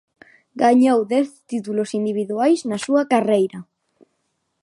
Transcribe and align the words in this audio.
Gañou 0.63 0.99
dez 1.13 1.27
títulos 1.49 1.89
individuais 1.99 2.59
na 2.69 2.77
súa 2.85 3.03
carreira. 3.11 3.59